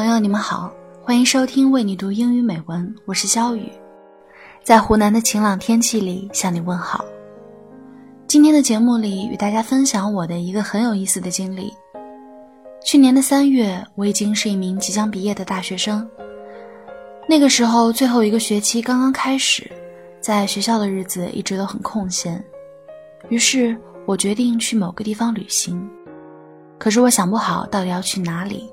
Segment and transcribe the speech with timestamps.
[0.00, 3.70] 朋友，你们好，欢迎收听为你读英语美文，我是肖雨，
[4.64, 7.04] 在湖南的晴朗天气里向你问好。
[8.26, 11.70] 今天的节目里与大家分享我的一个很有意思的经历。
[12.82, 16.08] 去年的三月，我已经是一名即将毕业的大学生。
[17.28, 19.70] 那个时候，最后一个学期刚刚开始，
[20.18, 22.42] 在学校的日子一直都很空闲，
[23.28, 25.86] 于是我决定去某个地方旅行。
[26.78, 28.72] 可是我想不好到底要去哪里。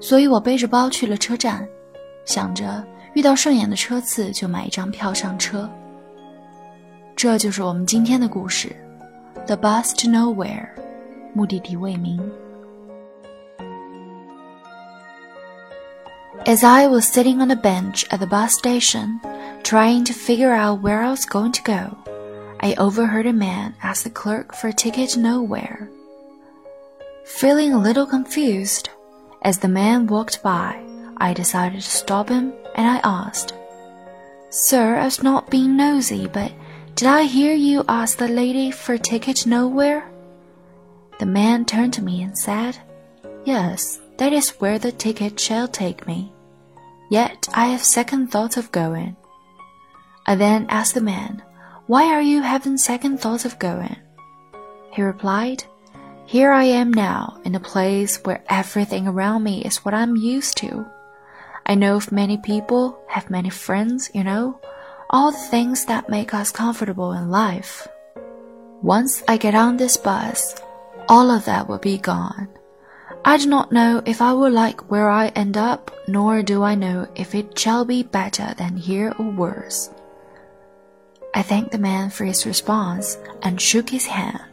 [0.00, 1.66] 所以我背着包去了车站，
[2.24, 5.70] 想着遇到顺眼的车次就买一张票上车。
[7.16, 8.74] 这就是我们今天的故事，《
[9.46, 10.66] The Bus to Nowhere》，
[11.32, 12.20] 目的地未明。
[16.44, 19.20] As I was sitting on a bench at the bus station,
[19.62, 21.96] trying to figure out where I was going to go,
[22.58, 25.88] I overheard a man ask the clerk for a ticket to nowhere.
[27.24, 28.90] Feeling a little confused,
[29.41, 30.81] as the man walked by,
[31.17, 33.53] I decided to stop him and I asked,
[34.49, 36.51] Sir, I was not being nosy, but
[36.95, 40.09] did I hear you ask the lady for a ticket nowhere?
[41.19, 42.77] The man turned to me and said,
[43.45, 46.31] Yes, that is where the ticket shall take me.
[47.09, 49.15] Yet I have second thoughts of going.
[50.25, 51.41] I then asked the man,
[51.87, 53.95] Why are you having second thoughts of going?
[54.91, 55.63] He replied,
[56.29, 60.57] here I am now in a place where everything around me is what I'm used
[60.57, 60.85] to.
[61.65, 64.61] I know of many people, have many friends, you know,
[65.09, 67.87] all the things that make us comfortable in life.
[68.83, 70.53] Once I get on this bus,
[71.07, 72.47] all of that will be gone.
[73.25, 76.75] I do not know if I will like where I end up, nor do I
[76.75, 79.89] know if it shall be better than here or worse.
[81.33, 84.48] I thanked the man for his response and shook his hand.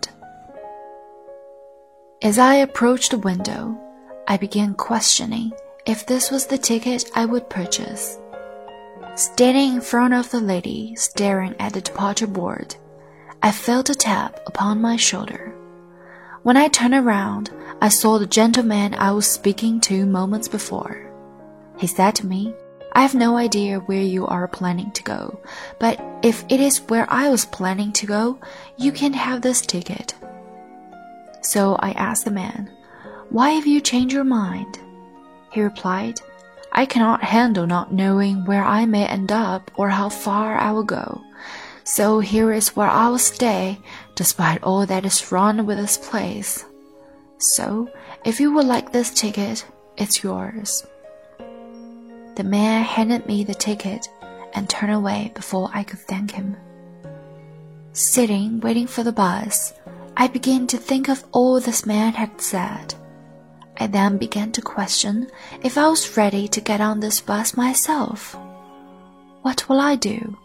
[2.23, 3.79] As I approached the window,
[4.27, 5.53] I began questioning
[5.85, 8.19] if this was the ticket I would purchase.
[9.17, 12.75] Standing in front of the lady staring at the departure board,
[13.43, 15.55] I felt a tap upon my shoulder.
[16.43, 17.51] When I turned around,
[17.83, 21.13] I saw the gentleman I was speaking to moments before.
[21.77, 22.55] He said to me,
[22.93, 25.39] I have no idea where you are planning to go,
[25.79, 28.39] but if it is where I was planning to go,
[28.79, 30.15] you can have this ticket.
[31.47, 32.69] So I asked the man,
[33.31, 34.81] Why have you changed your mind?
[35.53, 36.21] He replied,
[36.73, 40.83] I cannot handle not knowing where I may end up or how far I will
[40.83, 41.23] go.
[41.85, 43.79] So here is where I will stay,
[44.17, 46.65] despite all that is wrong with this place.
[47.39, 47.89] So,
[48.25, 49.65] if you would like this ticket,
[49.97, 50.85] it's yours.
[52.35, 54.09] The man handed me the ticket
[54.53, 56.57] and turned away before I could thank him.
[57.93, 59.73] Sitting, waiting for the bus,
[60.19, 62.95] I began to think of all this man had said.
[63.79, 65.29] I then began to question
[65.63, 68.35] if I was ready to get on this bus myself.
[69.43, 70.39] What will I do?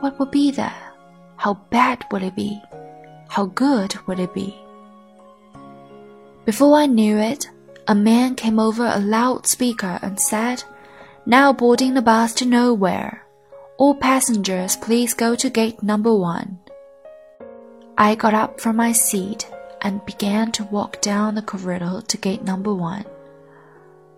[0.00, 0.82] What will be there?
[1.36, 2.60] How bad will it be?
[3.28, 4.58] How good will it be?
[6.44, 7.48] Before I knew it,
[7.86, 10.64] a man came over a loudspeaker and said,
[11.26, 13.24] Now boarding the bus to nowhere.
[13.78, 16.58] All passengers please go to gate number one.
[18.00, 19.46] I got up from my seat
[19.82, 23.04] and began to walk down the corridor to gate number one.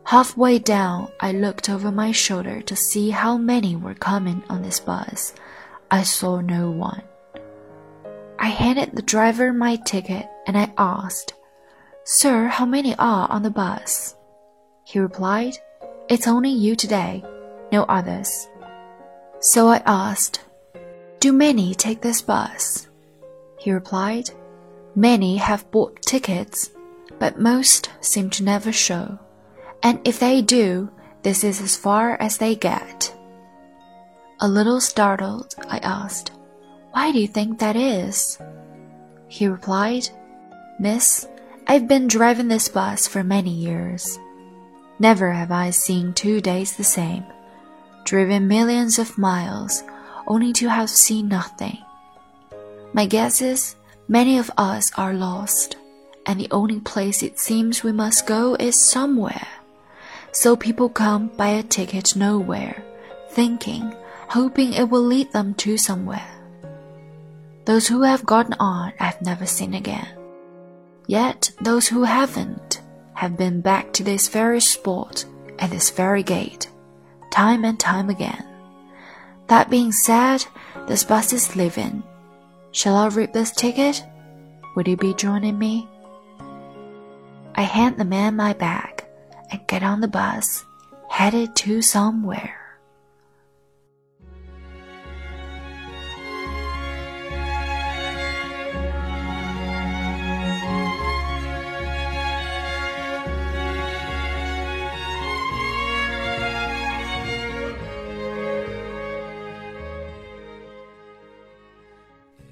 [0.04, 4.78] Halfway down, I looked over my shoulder to see how many were coming on this
[4.78, 5.34] bus.
[5.90, 7.02] I saw no one.
[8.38, 11.34] I handed the driver my ticket and I asked,
[12.04, 14.14] Sir, how many are on the bus?
[14.84, 15.58] He replied,
[16.08, 17.24] It's only you today,
[17.72, 18.46] no others.
[19.40, 20.38] So I asked,
[21.18, 22.86] Do many take this bus?
[23.62, 24.28] He replied,
[24.96, 26.72] Many have bought tickets,
[27.20, 29.20] but most seem to never show.
[29.84, 30.90] And if they do,
[31.22, 33.14] this is as far as they get.
[34.40, 36.32] A little startled, I asked,
[36.90, 38.36] Why do you think that is?
[39.28, 40.08] He replied,
[40.80, 41.28] Miss,
[41.68, 44.18] I've been driving this bus for many years.
[44.98, 47.24] Never have I seen two days the same,
[48.02, 49.84] driven millions of miles,
[50.26, 51.78] only to have seen nothing.
[52.94, 55.76] My guess is many of us are lost,
[56.26, 59.48] and the only place it seems we must go is somewhere.
[60.32, 62.84] So people come buy a ticket nowhere,
[63.30, 63.94] thinking,
[64.28, 66.28] hoping it will lead them to somewhere.
[67.64, 70.08] Those who have gotten on I've never seen again.
[71.06, 72.82] Yet those who haven't
[73.14, 75.24] have been back to this very spot
[75.58, 76.68] at this very gate,
[77.30, 78.44] time and time again.
[79.48, 80.44] That being said,
[80.86, 82.02] this bus is leaving
[82.72, 84.02] Shall I read this ticket?
[84.74, 85.86] Would you be joining me?
[87.54, 89.04] I hand the man my bag,
[89.50, 90.64] and get on the bus,
[91.10, 92.61] headed to somewhere.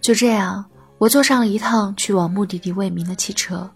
[0.00, 0.64] 就这样，
[0.98, 3.70] 我坐上了一趟去往目的地未名的汽车。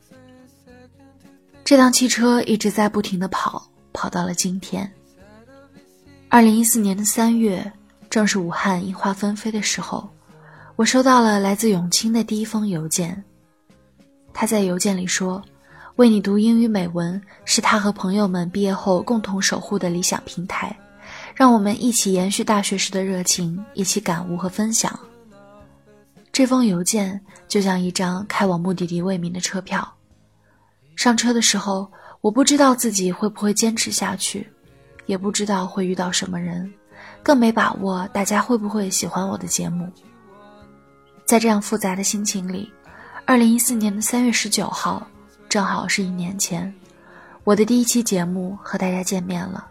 [1.65, 4.91] 这辆汽车一直在不停的跑，跑到了今天。
[6.29, 7.71] 二零一四年的三月，
[8.11, 10.09] 正是武汉樱花纷飞的时候，
[10.77, 13.23] 我收到了来自永清的第一封邮件。
[14.33, 15.41] 他在邮件里说
[15.97, 20.77] ：“为你读英语美文，是他和朋友们毕业后共同守护的理想平台，
[21.35, 24.99] 让我们一起延续大学时的热情，一起感悟和分享。”
[26.35, 29.89] 这封邮件就像一张开往目的地未名的车票。
[30.97, 31.89] 上车的时候，
[32.21, 34.45] 我不知道自己会不会坚持下去，
[35.07, 36.69] 也不知道会遇到什么人，
[37.23, 39.89] 更没把握大家会不会喜欢我的节目。
[41.25, 42.69] 在这样复杂的心情里，
[43.25, 45.07] 二零一四年的三月十九号，
[45.49, 46.75] 正好是一年前，
[47.45, 49.69] 我的第一期节目和大家见面了。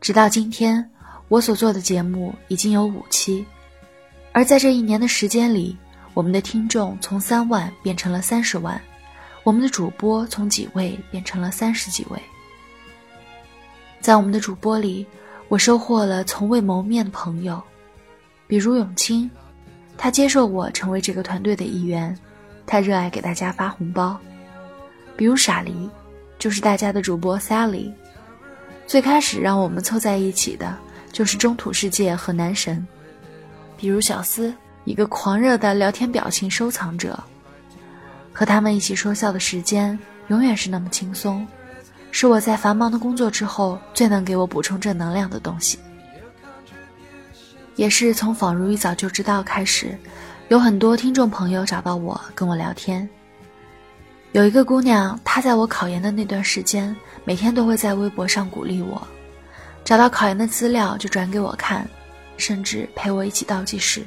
[0.00, 0.88] 直到今天，
[1.26, 3.44] 我所做的节目已经有五期。
[4.32, 5.76] 而在这一年的时间里，
[6.14, 8.80] 我们的听众从三万变成了三十万，
[9.44, 12.18] 我们的主播从几位变成了三十几位。
[14.00, 15.06] 在我们的主播里，
[15.48, 17.62] 我收获了从未谋面的朋友，
[18.46, 19.30] 比如永清，
[19.98, 22.18] 他接受我成为这个团队的一员，
[22.66, 24.16] 他热爱给大家发红包；
[25.14, 25.88] 比如傻梨，
[26.38, 27.92] 就是大家的主播 Sally，
[28.86, 30.74] 最开始让我们凑在一起的
[31.12, 32.84] 就是中土世界和男神。
[33.82, 37.18] 比如小思，一个狂热的聊天表情收藏者，
[38.32, 39.98] 和他们一起说笑的时间
[40.28, 41.44] 永远是那么轻松，
[42.12, 45.80] 是我在繁忙的工作之后最能给我补充正能量的东西。
[47.74, 49.98] 也是从仿如一早就知道开始，
[50.46, 53.08] 有很多听众朋友找到我跟我聊天。
[54.30, 56.94] 有一个姑娘，她在我考研的那段时间，
[57.24, 59.04] 每天都会在微博上鼓励我，
[59.82, 61.84] 找到考研的资料就转给我看。
[62.36, 64.02] 甚至陪我一起倒计时。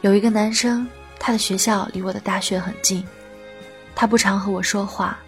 [0.00, 0.86] 有一个男生，
[1.18, 3.06] 他的学校离我的大学很近，
[3.94, 5.18] 他不常和我说话，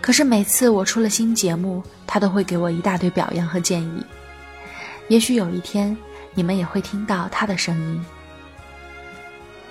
[0.00, 4.04] 可是每次我出了新节目，他都会给我一大堆表扬和建议。
[5.08, 5.96] 也许有一天，
[6.34, 8.04] 你们也会听到他的声音。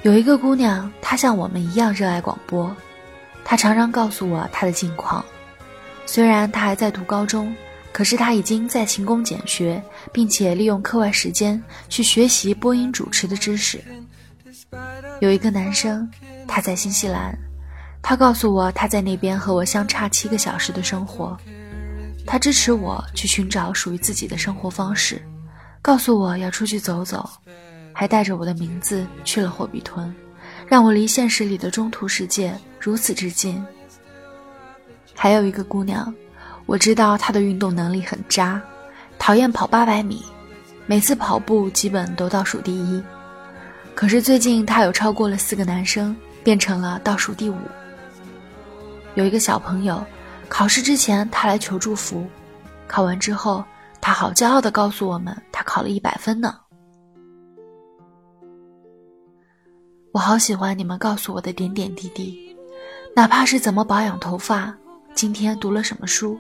[0.02, 2.76] 有一个姑娘，她像我们一样热爱广播，
[3.44, 5.24] 她常常告诉我她的近况，
[6.06, 7.56] 虽然她还在读高中。
[8.00, 13.84] 可是他已经在勤工俭学，并且利用课外时间去学习播音主持的知识。
[15.20, 16.10] 有一个男生，
[16.48, 17.38] 他在新西兰，
[18.02, 21.38] 他告诉我他在那边和我相差七个小时的生活。
[22.26, 25.22] 他支持我去寻找属于自己的生活方式，
[25.82, 27.30] 告诉我要出去走走，
[27.92, 30.16] 还带着我的名字去了霍比屯，
[30.70, 33.62] 让我离现实里的中途世界如此之近。
[35.14, 36.16] 还有一个姑娘。
[36.70, 38.62] 我知道他的运动能力很渣，
[39.18, 40.24] 讨厌跑八百米，
[40.86, 43.04] 每次跑步基本都倒数第一。
[43.96, 47.58] 可是最近他有超过了四个男生，变成了倒数第五。
[49.16, 50.06] 有一个小朋友，
[50.48, 52.24] 考试之前他来求祝福，
[52.88, 53.66] 考完之后
[54.00, 56.56] 他好骄傲地告诉我们，他考了一百分呢。
[60.12, 62.56] 我好喜欢你们告诉我的点点滴滴，
[63.16, 64.72] 哪怕是怎么保养头发，
[65.16, 66.40] 今天读了什么书。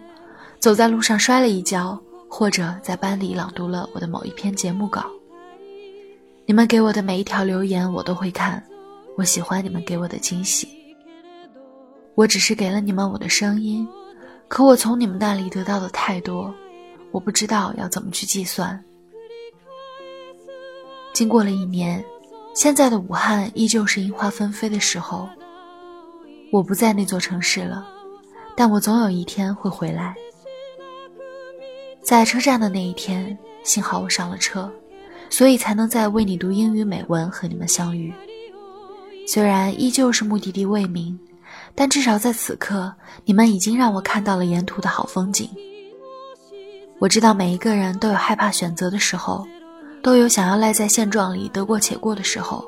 [0.59, 1.97] 走在路上摔了一跤，
[2.27, 5.05] 或者在班里朗读了我的某一篇节目稿。
[6.45, 8.61] 你们给我的每一条留言我都会看，
[9.15, 10.67] 我喜欢你们给我的惊喜。
[12.13, 13.87] 我只是给了你们我的声音，
[14.49, 16.53] 可我从你们那里得到的太多，
[17.11, 18.83] 我不知道要怎么去计算。
[21.13, 22.03] 经过了一年，
[22.53, 25.29] 现在的武汉依旧是樱花纷飞的时候。
[26.51, 27.87] 我不在那座城市了，
[28.57, 30.15] 但我总有一天会回来。
[32.09, 34.67] 在车站的那一天，幸好我上了车，
[35.29, 38.11] 所以才能在为你读英语美文和你们相遇。
[39.27, 41.19] 虽然依旧是目的地未明，
[41.75, 42.91] 但至少在此刻，
[43.25, 45.47] 你们已经让我看到了沿途的好风景。
[46.97, 49.45] 我知道每一个人都有害怕选择的时候，
[50.01, 52.65] 都有想要赖在现状里得过且过的时候。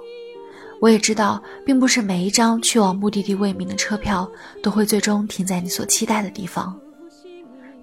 [0.79, 4.29] 我也知道，并不是每一张去往目的地未明的车票
[4.61, 6.79] 都会最终停在你所期待的地方。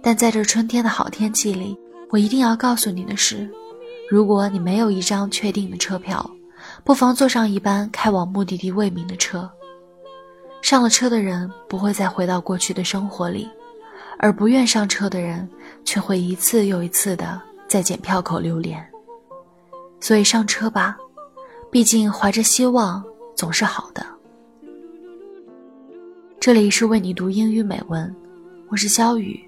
[0.02, 1.76] 但在这春天的好天气里，
[2.10, 3.48] 我一定要告诉你的是，
[4.08, 6.28] 如果你没有一张确定的车票，
[6.84, 9.50] 不妨坐上一班开往目的地未名的车。
[10.62, 13.48] 上了车的人不会再回到过去的生活里，
[14.18, 15.48] 而不愿上车的人
[15.84, 18.84] 却会一次又一次的在检票口留连。
[20.00, 20.96] 所以上车吧，
[21.70, 23.04] 毕竟怀着希望
[23.36, 24.04] 总是好的。
[26.40, 28.14] 这里是为你读英语美文，
[28.68, 29.47] 我是肖雨，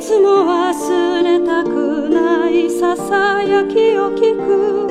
[0.00, 4.88] つも忘れたくないささやきを聞く。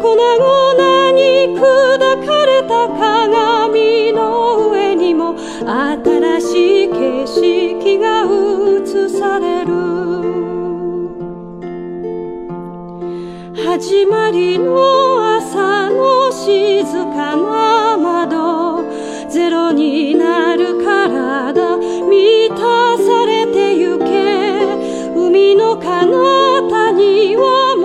[0.00, 9.74] 粉々に砕かれた鏡の上にも新しい景色が映される。
[13.62, 16.82] 始まりの朝の静
[17.14, 18.84] かな窓。
[19.28, 21.76] ゼロになる体。
[21.76, 22.85] 満た
[25.84, 27.75] あなたには